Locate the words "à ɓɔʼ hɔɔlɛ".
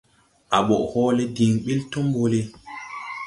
0.55-1.23